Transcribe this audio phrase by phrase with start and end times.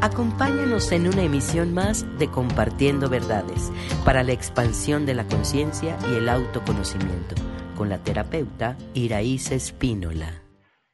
[0.00, 3.72] Acompáñanos en una emisión más de Compartiendo Verdades
[4.04, 7.34] para la expansión de la conciencia y el autoconocimiento
[7.76, 10.40] con la terapeuta Iraíz Espínola.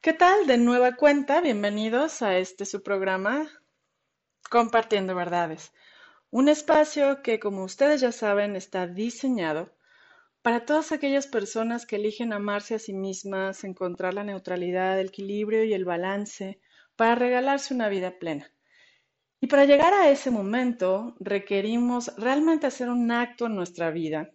[0.01, 0.47] ¿Qué tal?
[0.47, 3.47] De nueva cuenta, bienvenidos a este su programa
[4.49, 5.75] Compartiendo Verdades.
[6.31, 9.77] Un espacio que, como ustedes ya saben, está diseñado
[10.41, 15.63] para todas aquellas personas que eligen amarse a sí mismas, encontrar la neutralidad, el equilibrio
[15.65, 16.59] y el balance
[16.97, 18.54] para regalarse una vida plena.
[19.45, 24.31] Y para llegar a ese momento requerimos realmente hacer un acto en nuestra vida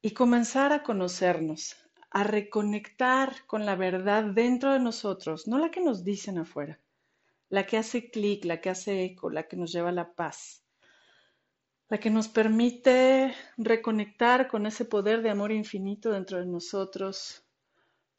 [0.00, 1.74] y comenzar a conocernos,
[2.12, 6.78] a reconectar con la verdad dentro de nosotros, no la que nos dicen afuera,
[7.48, 10.62] la que hace clic, la que hace eco, la que nos lleva a la paz,
[11.88, 17.44] la que nos permite reconectar con ese poder de amor infinito dentro de nosotros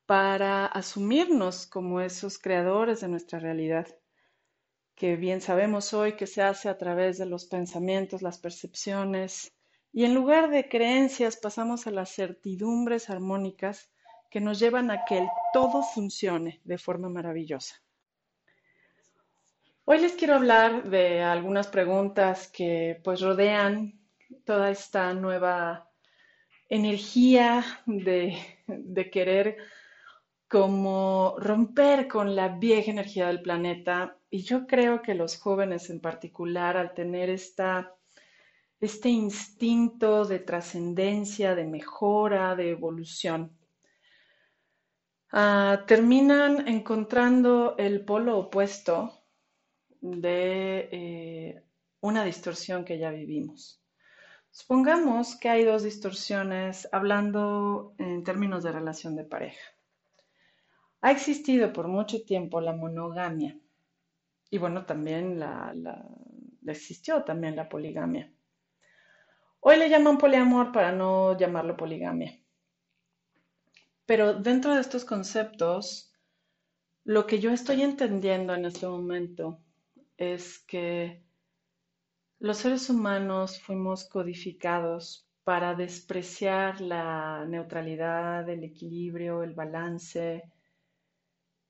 [0.05, 3.87] para asumirnos como esos creadores de nuestra realidad
[4.97, 9.53] que bien sabemos hoy que se hace a través de los pensamientos, las percepciones,
[9.93, 13.91] y en lugar de creencias pasamos a las certidumbres armónicas
[14.31, 17.75] que nos llevan a que el todo funcione de forma maravillosa.
[19.85, 24.01] Hoy les quiero hablar de algunas preguntas que pues rodean
[24.45, 25.91] toda esta nueva
[26.69, 29.57] energía de, de querer
[30.47, 34.16] como romper con la vieja energía del planeta.
[34.29, 37.95] Y yo creo que los jóvenes en particular, al tener esta,
[38.79, 43.57] este instinto de trascendencia, de mejora, de evolución,
[45.31, 49.13] ah, terminan encontrando el polo opuesto
[50.01, 51.63] de eh,
[52.01, 53.81] una distorsión que ya vivimos.
[54.51, 59.61] Supongamos que hay dos distorsiones hablando en términos de relación de pareja.
[60.99, 63.57] Ha existido por mucho tiempo la monogamia
[64.49, 65.73] y bueno, también la,
[66.65, 68.31] existió también la poligamia.
[69.59, 72.39] Hoy le llaman poliamor para no llamarlo poligamia.
[74.05, 76.13] Pero dentro de estos conceptos,
[77.03, 79.59] lo que yo estoy entendiendo en este momento
[80.15, 81.23] es que
[82.39, 90.43] los seres humanos fuimos codificados para despreciar la neutralidad, el equilibrio, el balance,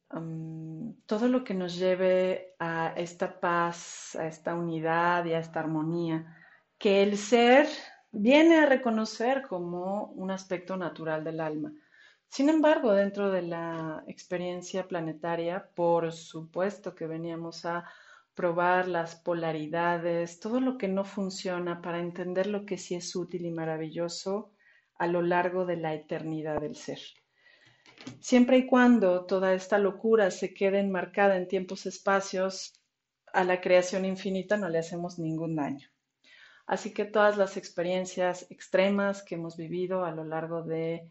[0.10, 6.38] todo lo que nos lleve a esta paz, a esta unidad y a esta armonía,
[6.78, 7.68] que el ser
[8.12, 11.74] viene a reconocer como un aspecto natural del alma.
[12.30, 17.86] Sin embargo, dentro de la experiencia planetaria, por supuesto que veníamos a
[18.34, 23.46] probar las polaridades, todo lo que no funciona para entender lo que sí es útil
[23.46, 24.52] y maravilloso
[24.96, 27.00] a lo largo de la eternidad del ser.
[28.20, 32.74] Siempre y cuando toda esta locura se quede enmarcada en tiempos espacios,
[33.34, 35.90] a la creación infinita no le hacemos ningún daño.
[36.66, 41.10] Así que todas las experiencias extremas que hemos vivido a lo largo de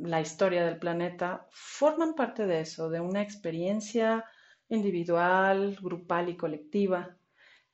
[0.00, 4.24] la historia del planeta forman parte de eso, de una experiencia
[4.68, 7.16] individual, grupal y colectiva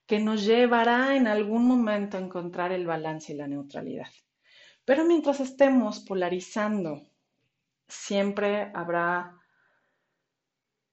[0.07, 4.09] que nos llevará en algún momento a encontrar el balance y la neutralidad.
[4.85, 7.03] Pero mientras estemos polarizando
[7.93, 9.39] siempre habrá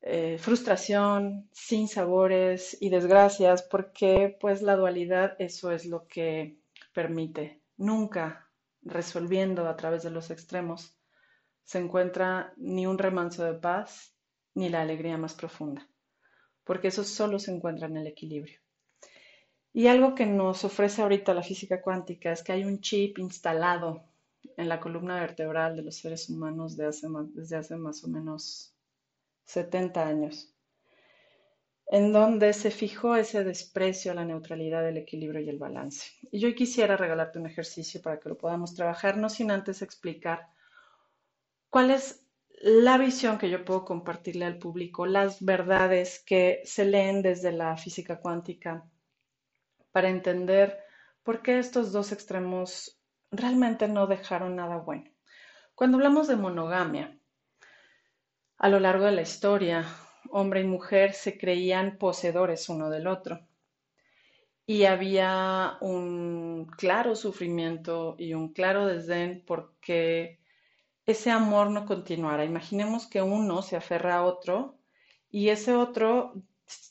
[0.02, 6.60] eh, frustración, sin sabores y desgracias, porque pues la dualidad eso es lo que
[6.94, 7.62] permite.
[7.78, 8.50] Nunca
[8.82, 10.98] resolviendo a través de los extremos
[11.64, 14.16] se encuentra ni un remanso de paz
[14.56, 15.88] ni la alegría más profunda,
[16.64, 18.60] porque eso solo se encuentra en el equilibrio.
[19.72, 24.09] Y algo que nos ofrece ahorita la física cuántica es que hay un chip instalado
[24.58, 28.74] en la columna vertebral de los seres humanos desde hace más o menos
[29.46, 30.54] 70 años,
[31.88, 36.12] en donde se fijó ese desprecio a la neutralidad, el equilibrio y el balance.
[36.32, 40.48] Y yo quisiera regalarte un ejercicio para que lo podamos trabajar, no sin antes explicar
[41.70, 42.24] cuál es
[42.62, 47.78] la visión que yo puedo compartirle al público, las verdades que se leen desde la
[47.78, 48.84] física cuántica
[49.92, 50.78] para entender
[51.24, 52.99] por qué estos dos extremos
[53.32, 55.10] realmente no dejaron nada bueno.
[55.76, 57.18] Cuando hablamos de monogamia,
[58.58, 59.86] a lo largo de la historia,
[60.30, 63.40] hombre y mujer se creían poseedores uno del otro.
[64.66, 70.40] Y había un claro sufrimiento y un claro desdén porque
[71.06, 72.46] ese amor no continuara.
[72.46, 74.78] Imaginemos que uno se aferra a otro
[75.32, 76.34] y ese otro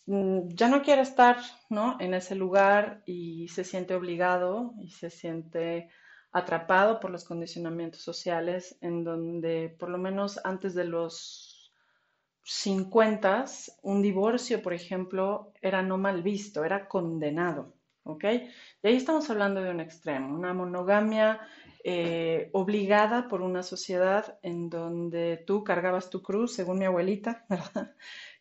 [0.06, 1.36] mm, ya no quiere estar
[1.70, 1.96] ¿no?
[2.00, 5.90] en ese lugar y se siente obligado y se siente
[6.32, 11.72] atrapado por los condicionamientos sociales en donde por lo menos antes de los
[12.42, 13.44] 50,
[13.82, 17.74] un divorcio, por ejemplo, era no mal visto, era condenado.
[18.04, 18.24] ¿Ok?
[18.82, 21.40] Y ahí estamos hablando de un extremo, una monogamia
[21.84, 27.94] eh, obligada por una sociedad en donde tú cargabas tu cruz, según mi abuelita, ¿verdad?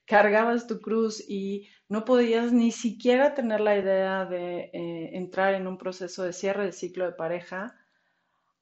[0.07, 5.67] Cargabas tu cruz y no podías ni siquiera tener la idea de eh, entrar en
[5.67, 7.75] un proceso de cierre de ciclo de pareja,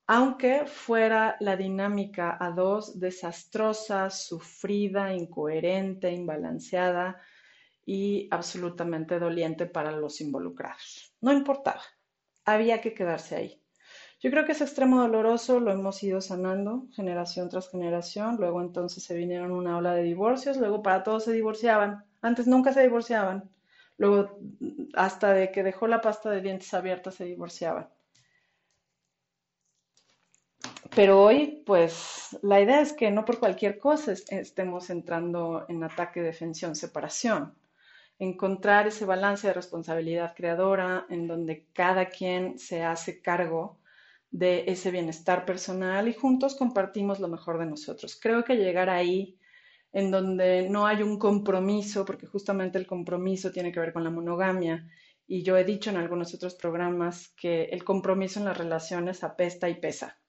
[0.07, 7.21] aunque fuera la dinámica a dos desastrosa, sufrida, incoherente, imbalanceada
[7.85, 11.15] y absolutamente doliente para los involucrados.
[11.21, 11.81] No importaba,
[12.43, 13.64] había que quedarse ahí.
[14.21, 18.37] Yo creo que ese extremo doloroso lo hemos ido sanando generación tras generación.
[18.39, 22.03] Luego entonces se vinieron una ola de divorcios, luego para todos se divorciaban.
[22.21, 23.49] Antes nunca se divorciaban.
[23.97, 24.39] Luego
[24.95, 27.87] hasta de que dejó la pasta de dientes abierta se divorciaban.
[30.95, 36.21] Pero hoy, pues, la idea es que no por cualquier cosa estemos entrando en ataque,
[36.21, 37.53] defensión, separación.
[38.17, 43.77] Encontrar ese balance de responsabilidad creadora en donde cada quien se hace cargo
[44.35, 48.19] de ese bienestar personal y juntos compartimos lo mejor de nosotros.
[48.21, 49.39] Creo que llegar ahí
[49.93, 54.09] en donde no hay un compromiso, porque justamente el compromiso tiene que ver con la
[54.09, 54.85] monogamia,
[55.25, 59.69] y yo he dicho en algunos otros programas que el compromiso en las relaciones apesta
[59.69, 60.19] y pesa.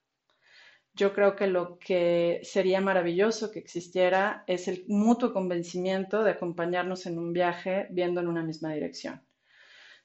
[0.93, 7.05] Yo creo que lo que sería maravilloso que existiera es el mutuo convencimiento de acompañarnos
[7.07, 9.26] en un viaje viendo en una misma dirección.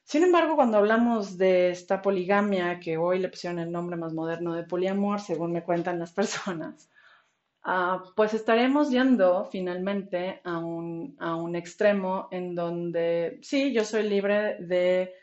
[0.03, 4.53] Sin embargo, cuando hablamos de esta poligamia, que hoy le pusieron el nombre más moderno
[4.53, 6.89] de poliamor, según me cuentan las personas,
[7.63, 14.03] ah, pues estaremos yendo finalmente a un, a un, extremo en donde sí, yo soy
[14.09, 15.13] libre de,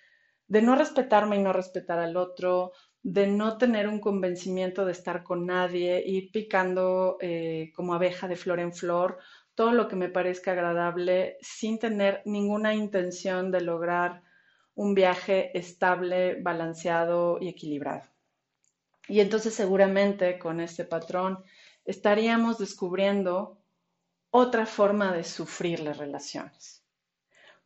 [0.49, 2.73] de no respetarme y no respetar al otro,
[3.03, 8.37] de no tener un convencimiento de estar con nadie, ir picando eh, como abeja de
[8.37, 9.19] flor en flor
[9.55, 14.23] todo lo que me parezca agradable sin tener ninguna intención de lograr
[14.81, 18.05] un viaje estable, balanceado y equilibrado.
[19.09, 21.45] Y entonces seguramente con este patrón
[21.85, 23.59] estaríamos descubriendo
[24.31, 26.83] otra forma de sufrir las relaciones.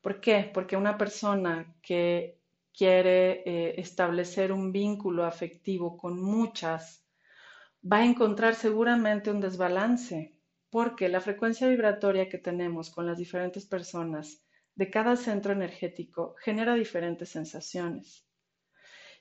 [0.01, 0.51] ¿Por qué?
[0.53, 2.37] Porque una persona que
[2.77, 7.05] quiere eh, establecer un vínculo afectivo con muchas,
[7.81, 10.33] va a encontrar seguramente un desbalance,
[10.69, 14.45] porque la frecuencia vibratoria que tenemos con las diferentes personas
[14.77, 18.27] de cada centro energético genera diferentes sensaciones.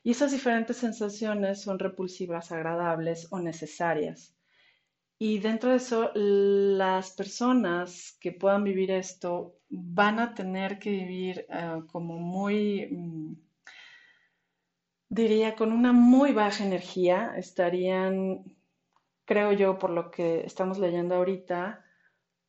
[0.04, 4.36] Y esas diferentes sensaciones son repulsivas, agradables o necesarias.
[5.18, 11.46] Y dentro de eso, las personas que puedan vivir esto van a tener que vivir
[11.50, 13.36] eh, como muy, mm,
[15.08, 17.36] diría, con una muy baja energía.
[17.38, 18.44] Estarían,
[19.24, 21.86] creo yo, por lo que estamos leyendo ahorita,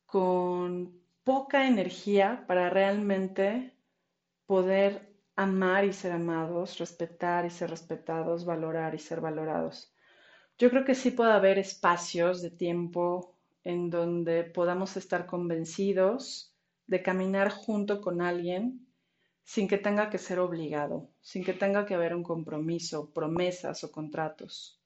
[0.05, 3.73] con poca energía para realmente
[4.45, 9.91] poder amar y ser amados, respetar y ser respetados, valorar y ser valorados.
[10.57, 16.55] Yo creo que sí puede haber espacios de tiempo en donde podamos estar convencidos
[16.85, 18.87] de caminar junto con alguien
[19.43, 23.91] sin que tenga que ser obligado, sin que tenga que haber un compromiso, promesas o
[23.91, 24.79] contratos.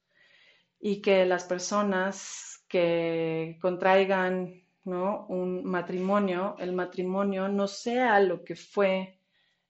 [0.80, 9.20] Y que las personas que contraigan un matrimonio, el matrimonio no sea lo que fue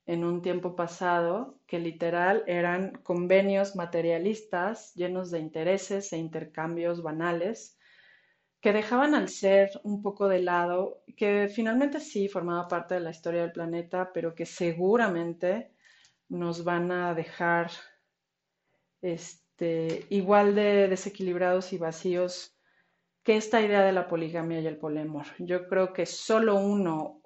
[0.05, 7.77] en un tiempo pasado, que literal eran convenios materialistas llenos de intereses e intercambios banales,
[8.61, 13.11] que dejaban al ser un poco de lado, que finalmente sí formaba parte de la
[13.11, 15.73] historia del planeta, pero que seguramente
[16.27, 17.71] nos van a dejar
[19.01, 22.58] este, igual de desequilibrados y vacíos
[23.29, 25.27] que esta idea de la poligamia y el poliamor.
[25.37, 27.21] Yo creo que solo uno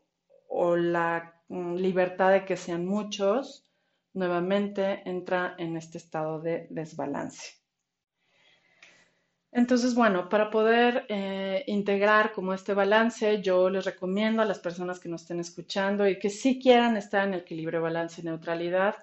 [0.49, 3.71] o la mm, libertad de que sean muchos
[4.13, 7.53] nuevamente entra en este estado de desbalance.
[9.53, 14.99] Entonces, bueno, para poder eh, integrar como este balance, yo les recomiendo a las personas
[14.99, 18.95] que nos estén escuchando y que sí quieran estar en equilibrio, balance y neutralidad,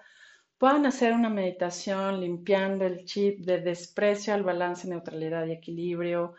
[0.58, 6.34] puedan hacer una meditación limpiando el chip de desprecio al balance, neutralidad y equilibrio,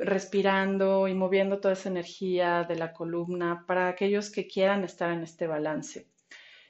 [0.00, 5.22] respirando y moviendo toda esa energía de la columna para aquellos que quieran estar en
[5.22, 6.08] este balance.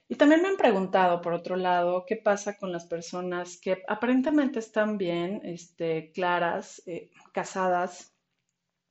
[0.08, 4.58] Y también me han preguntado, por otro lado, qué pasa con las personas que aparentemente
[4.58, 8.12] están bien, este, claras, eh, casadas,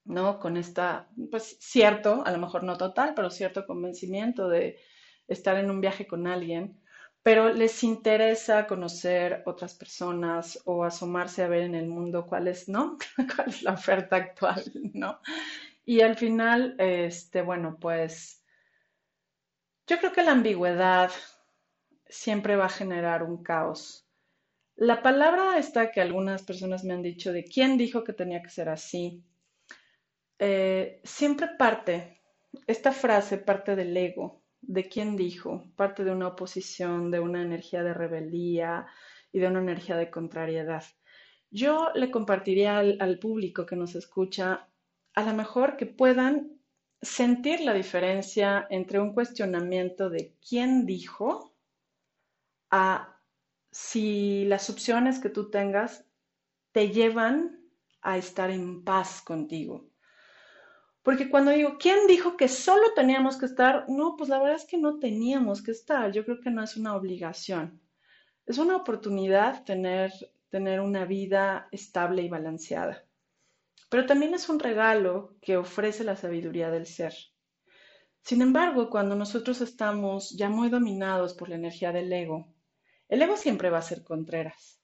[0.06, 0.40] ¿no?
[0.40, 4.80] Con esta, pues cierto, a lo mejor no total, pero cierto convencimiento de
[5.28, 6.79] estar en un viaje con alguien,
[7.24, 12.70] pero les interesa conocer otras personas o asomarse a ver en el mundo cuál es,
[12.70, 12.98] ¿no?
[13.36, 15.20] cuál es la oferta actual, ¿no?
[15.86, 18.44] Y al final, este, bueno, pues
[19.88, 21.12] yo creo que la ambigüedad
[22.08, 24.08] siempre va a generar un caos.
[24.76, 28.50] La palabra esta que algunas personas me han dicho de quién dijo que tenía que
[28.50, 29.24] ser así,
[30.38, 32.22] eh, siempre parte,
[32.66, 37.84] esta frase parte del ego, de quién dijo, parte de una oposición, de una energía
[37.84, 38.88] de rebeldía
[39.32, 40.84] y de una energía de contrariedad.
[41.52, 44.70] Yo le compartiría al, público que nos escucha,
[45.16, 46.60] a lo mejor que puedan
[47.02, 51.56] sentir la diferencia entre un cuestionamiento de quién dijo
[52.70, 53.20] a
[53.72, 56.06] si las opciones que tú tengas
[56.72, 57.60] te llevan
[58.02, 59.89] a estar en paz contigo.
[61.10, 63.86] Porque cuando digo, ¿quién dijo que solo teníamos que estar?
[63.90, 66.12] No, pues la verdad es que no teníamos que estar.
[66.12, 67.82] Yo creo que no es una obligación.
[68.46, 70.12] Es una oportunidad tener,
[70.52, 73.04] tener una vida estable y balanceada.
[73.90, 77.16] Pero también es un regalo que ofrece la sabiduría del ser.
[78.22, 82.54] Sin embargo, cuando nosotros estamos ya muy dominados por la energía del ego,
[83.08, 84.79] el ego siempre va a ser contreras.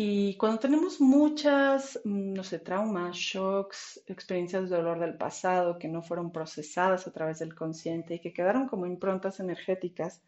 [0.00, 5.88] Y cuando tenemos muchas, mm, no sé, traumas, shocks, experiencias de dolor del pasado que
[5.88, 10.22] no fueron procesadas a través del consciente y que quedaron como improntas energéticas,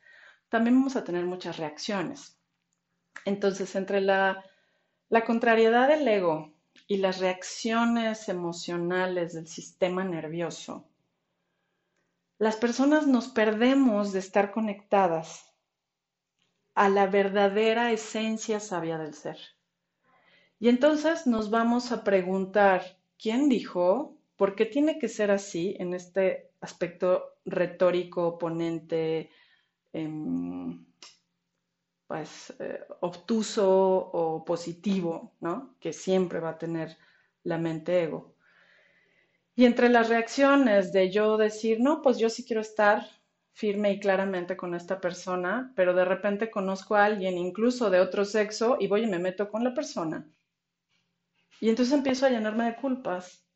[0.48, 2.36] también vamos a tener muchas reacciones.
[3.24, 4.44] Entonces, entre la,
[5.08, 6.52] la contrariedad del ego
[6.88, 10.88] y las reacciones emocionales del sistema nervioso,
[12.38, 15.54] las personas nos perdemos de estar conectadas
[16.74, 19.38] a la verdadera esencia sabia del ser.
[20.60, 22.82] Y entonces nos vamos a preguntar,
[23.18, 24.18] ¿quién dijo?
[24.36, 29.30] ¿Por qué tiene que ser así en este aspecto retórico, oponente,
[29.92, 30.84] em,
[32.06, 35.76] pues eh, obtuso o positivo, ¿no?
[35.80, 36.98] Que siempre va a tener
[37.44, 38.34] la mente ego.
[39.54, 43.06] Y entre las reacciones de yo decir, no, pues yo sí quiero estar
[43.52, 48.24] firme y claramente con esta persona, pero de repente conozco a alguien incluso de otro
[48.24, 50.26] sexo y voy y me meto con la persona.
[51.60, 53.46] Y entonces empiezo a llenarme de culpas,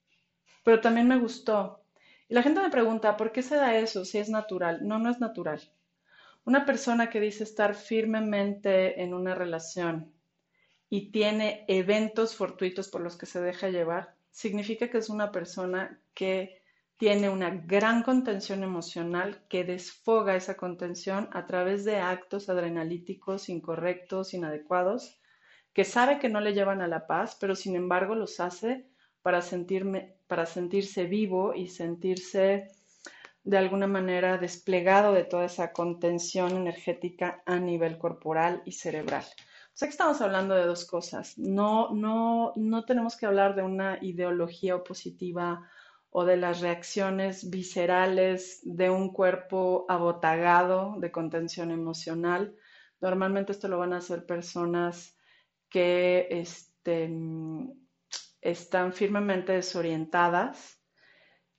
[0.62, 1.82] pero también me gustó.
[2.28, 4.86] Y la gente me pregunta, ¿por qué se da eso si es natural?
[4.86, 5.60] No, no es natural.
[6.44, 10.12] Una persona que dice estar firmemente en una relación
[10.90, 15.98] y tiene eventos fortuitos por los que se deja llevar, significa que es una persona
[16.12, 16.62] que
[16.98, 24.34] tiene una gran contención emocional que desfoga esa contención a través de actos adrenalíticos incorrectos,
[24.34, 25.18] inadecuados,
[25.74, 28.86] que sabe que no le llevan a la paz, pero sin embargo los hace
[29.22, 32.68] para, sentirme, para sentirse vivo y sentirse
[33.42, 39.24] de alguna manera desplegado de toda esa contención energética a nivel corporal y cerebral.
[39.24, 41.36] O sea que estamos hablando de dos cosas.
[41.36, 45.68] No, no, no tenemos que hablar de una ideología opositiva
[46.10, 52.54] o de las reacciones viscerales de un cuerpo abotagado de contención emocional.
[53.00, 55.18] Normalmente esto lo van a hacer personas
[55.74, 57.10] que este,
[58.40, 60.80] están firmemente desorientadas,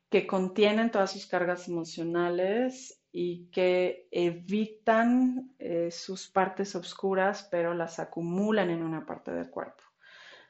[0.09, 7.99] que contienen todas sus cargas emocionales y que evitan eh, sus partes oscuras, pero las
[7.99, 9.83] acumulan en una parte del cuerpo.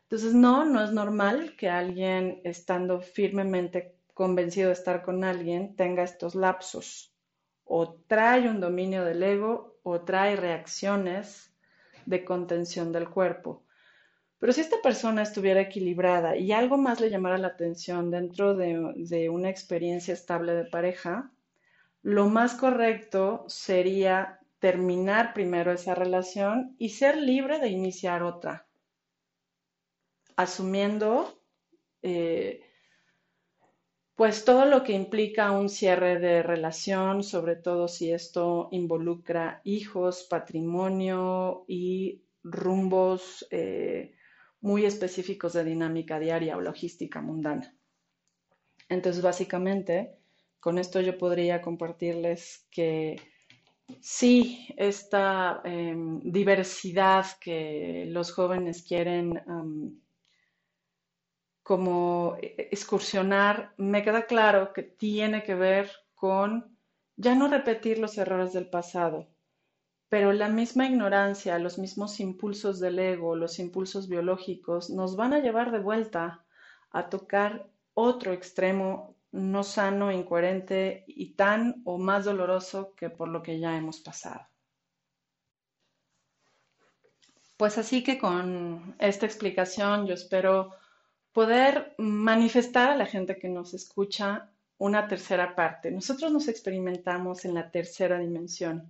[0.04, 6.04] Entonces, no, no es normal que alguien estando firmemente convencido de estar con alguien tenga
[6.04, 7.16] estos lapsos.
[7.64, 11.55] O trae un dominio del ego o trae reacciones
[12.06, 13.64] de contención del cuerpo.
[14.40, 19.30] Pero si esta persona estuviera equilibrada y algo más le llamara la atención dentro de,
[19.30, 21.32] una experiencia estable de pareja,
[22.04, 28.68] lo más correcto sería terminar primero esa relación y ser libre de iniciar otra,
[30.36, 31.40] asumiendo
[32.04, 32.62] eh,
[34.16, 40.26] pues todo lo que implica un cierre de relación, sobre todo si esto involucra hijos,
[40.30, 44.16] patrimonio y rumbos eh,
[44.62, 47.76] muy específicos de dinámica diaria o logística mundana.
[48.88, 50.16] Entonces, básicamente,
[50.62, 53.18] con esto yo podría compartirles que
[54.00, 59.42] sí, esta em, diversidad que los jóvenes quieren
[61.66, 66.78] como eh, excursionar, me queda claro que tiene que ver con
[67.18, 69.28] ya no repetir los errores del pasado,
[70.08, 75.40] pero la misma ignorancia, los mismos impulsos del ego, los impulsos biológicos, nos van a
[75.40, 76.46] llevar de vuelta
[76.92, 83.42] a tocar otro extremo no sano, incoherente y tan o más doloroso que por lo
[83.42, 84.48] que ya hemos pasado.
[87.58, 90.76] Pues así que con esta explicación yo espero
[91.36, 95.92] poder manifestar a la gente que nos escucha una tercera parte.
[95.92, 98.90] Nosotros nos experimentamos en la tercera dimensión,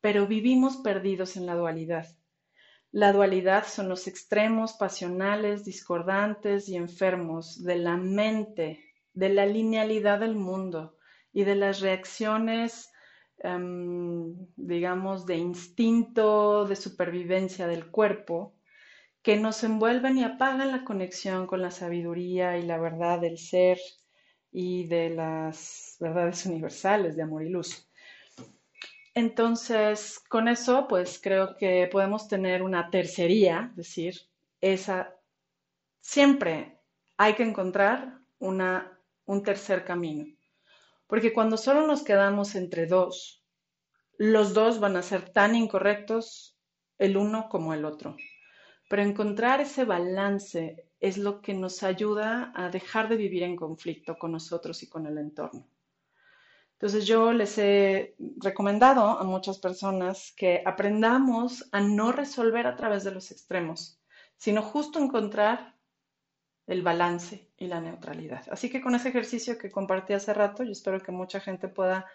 [0.00, 2.06] pero vivimos perdidos en la dualidad.
[2.92, 8.80] La dualidad son los extremos pasionales, discordantes y enfermos de la mente,
[9.12, 10.96] de la linealidad del mundo
[11.30, 12.90] y de las reacciones,
[13.40, 18.55] em, digamos, de instinto, de supervivencia del cuerpo
[19.26, 23.76] que nos envuelven y apagan la conexión con la sabiduría y la verdad del ser
[24.52, 27.90] y de las verdades universales de amor y luz.
[29.14, 34.14] Entonces, con eso, pues creo que podemos tener una tercería, es decir,
[34.60, 35.12] esa
[36.00, 36.78] siempre
[37.16, 40.24] hay que encontrar una, un tercer camino.
[41.08, 43.42] Porque cuando solo nos quedamos entre dos,
[44.18, 46.56] los dos van a ser tan incorrectos
[46.96, 48.16] el uno como el otro.
[48.88, 54.16] Pero encontrar ese balance es lo que nos ayuda a dejar de vivir en conflicto
[54.18, 55.66] con nosotros y con el entorno.
[56.74, 63.02] Entonces yo les he recomendado a muchas personas que aprendamos a no resolver a través
[63.02, 63.98] de los extremos,
[64.36, 65.74] sino justo encontrar
[66.66, 68.44] el balance y la neutralidad.
[68.50, 72.06] Así que con ese ejercicio que compartí hace rato, yo espero que mucha gente pueda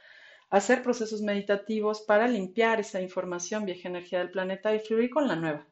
[0.50, 5.36] hacer procesos meditativos para limpiar esa información vieja energía del planeta y fluir con la
[5.36, 5.66] nueva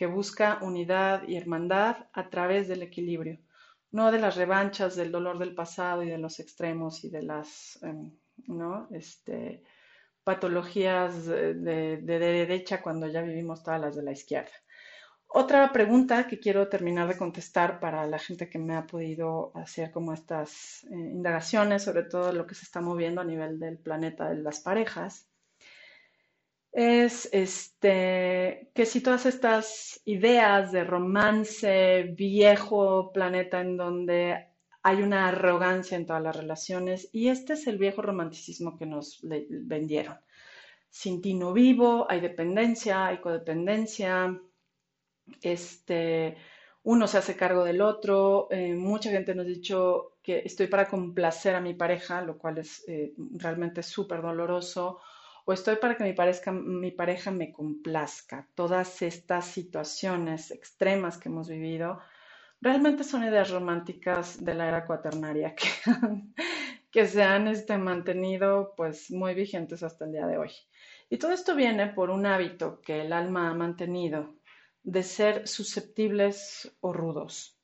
[0.00, 3.38] que busca unidad y hermandad a través del equilibrio,
[3.90, 7.78] no de las revanchas del dolor del pasado y de los extremos y de las
[7.82, 8.10] em,
[8.92, 9.62] este,
[10.24, 14.56] patologías de, de, derecha cuando ya vivimos todas las de la izquierda.
[15.26, 19.90] Otra pregunta que quiero terminar de contestar para la gente que me ha podido hacer
[19.90, 24.30] como estas eh, indagaciones sobre todo lo que se está moviendo a nivel del planeta
[24.30, 25.29] de las parejas
[26.72, 34.46] es este, que si todas estas ideas de romance, viejo planeta en donde
[34.82, 39.20] hay una arrogancia en todas las relaciones, y este es el viejo romanticismo que nos
[39.22, 40.18] vendieron.
[40.88, 44.40] Sin ti no vivo, hay dependencia, hay codependencia,
[45.42, 46.36] este,
[46.82, 50.88] uno se hace cargo del otro, eh, mucha gente nos ha dicho que estoy para
[50.88, 55.00] complacer a mi pareja, lo cual es eh, realmente súper doloroso,
[55.50, 56.14] o estoy para que mi,
[56.52, 58.46] mi pareja me complazca.
[58.54, 61.98] Todas estas situaciones extremas que hemos vivido
[62.60, 65.66] realmente son ideas románticas de la era cuaternaria que,
[66.92, 70.52] que se han este, mantenido pues muy vigentes hasta el día de hoy.
[71.08, 74.36] Y todo esto viene por un hábito que el alma ha mantenido
[74.84, 77.59] de ser susceptibles o rudos.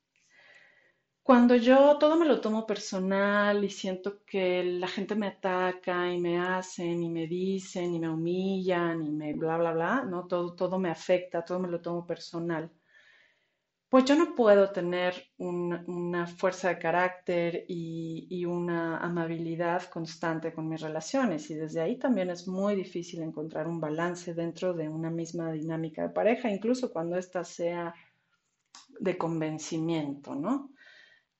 [1.27, 6.19] Cuando yo todo me lo tomo personal y siento que la gente me ataca y
[6.19, 10.25] me hacen y me dicen y me humillan y me bla, bla, bla, ¿no?
[10.25, 12.71] Todo, todo me afecta, todo me lo tomo personal.
[13.89, 20.69] Pues yo no puedo tener una fuerza de carácter y, y una amabilidad constante con
[20.69, 25.09] mis relaciones y desde ahí también es muy difícil encontrar un balance dentro de una
[25.09, 27.93] misma dinámica de pareja, incluso cuando ésta sea
[28.99, 30.71] de convencimiento, ¿no?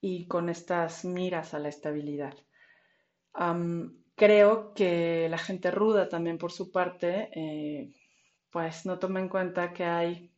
[0.01, 2.35] Y con estas miras a la estabilidad.
[4.15, 7.93] creo que la gente ruda también por su parte, eh,
[8.51, 10.31] pues no toma en cuenta que hay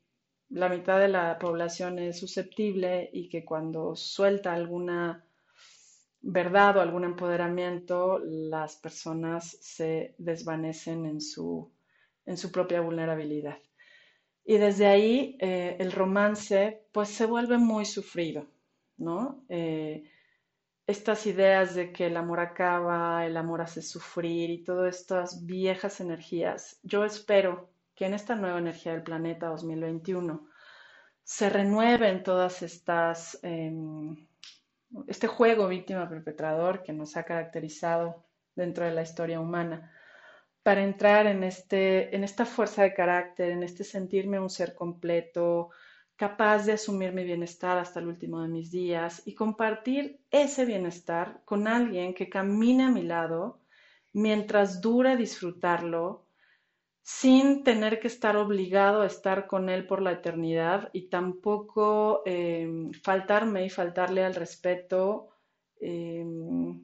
[0.49, 5.23] la mitad de la población es susceptible y que cuando suelta alguna
[6.21, 11.71] verdad o algún empoderamiento, las personas se desvanecen en su,
[12.25, 13.59] en su propia vulnerabilidad.
[14.43, 18.47] Y desde ahí eh, el romance pues se vuelve muy sufrido.
[18.99, 19.43] ¿No?
[19.49, 20.03] Eh,
[20.85, 26.01] estas ideas de que el amor acaba, el amor hace sufrir y todas estas viejas
[26.01, 26.79] energías.
[26.83, 30.47] Yo espero que en esta nueva energía del planeta 2021
[31.23, 34.27] se renueven todas estas, em,
[35.07, 39.91] este juego víctima-perpetrador que nos ha caracterizado dentro de la historia humana,
[40.63, 45.69] para entrar en, este, en esta fuerza de carácter, en este sentirme un ser completo,
[46.19, 51.41] capaz de asumir mi bienestar hasta el último de mis días y compartir ese bienestar
[51.45, 53.61] con alguien que camine a mi lado
[54.11, 56.25] mientras dure disfrutarlo
[57.01, 62.91] sin tener que estar obligado a estar con él por la eternidad y tampoco em,
[62.91, 65.29] faltarme y faltarle al respeto
[65.79, 66.81] em,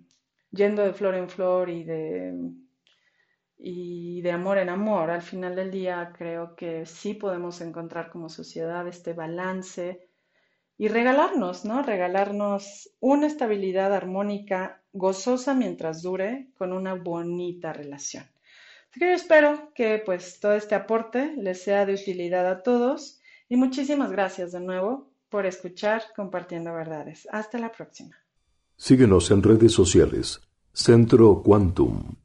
[0.50, 2.34] yendo de flor en flor y de
[3.58, 5.10] y de amor en amor.
[5.10, 10.08] Al final del día creo que sí podemos encontrar como sociedad este balance
[10.78, 11.82] y regalarnos, ¿no?
[11.82, 18.26] Regalarnos una estabilidad armónica, gozosa mientras dure, con una bonita relación.
[18.89, 23.20] Así que yo espero que pues todo este aporte les sea de utilidad a todos
[23.50, 27.28] y muchísimas gracias de nuevo por escuchar Compartiendo Verdades.
[27.32, 28.15] Hasta la próxima.
[28.78, 30.41] Síguenos en redes sociales.
[30.74, 32.15] Centro Quantum.